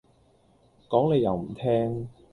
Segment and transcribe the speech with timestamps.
[0.89, 2.09] 講你又唔聽